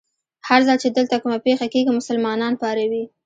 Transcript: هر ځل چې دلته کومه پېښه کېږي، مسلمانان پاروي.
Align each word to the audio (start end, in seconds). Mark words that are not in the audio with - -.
هر 0.47 0.59
ځل 0.67 0.77
چې 0.83 0.89
دلته 0.97 1.15
کومه 1.21 1.37
پېښه 1.45 1.67
کېږي، 1.73 1.91
مسلمانان 1.99 2.53
پاروي. 2.61 3.03